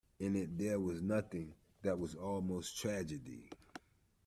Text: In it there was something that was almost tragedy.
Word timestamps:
In 0.17 0.35
it 0.35 0.57
there 0.57 0.79
was 0.79 0.97
something 1.07 1.53
that 1.83 1.99
was 1.99 2.15
almost 2.15 2.75
tragedy. 2.75 3.51